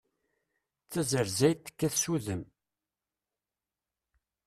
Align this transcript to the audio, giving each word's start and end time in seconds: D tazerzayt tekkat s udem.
D 0.85 0.87
tazerzayt 0.91 1.59
tekkat 1.65 1.95
s 2.01 2.05
udem. 2.13 2.43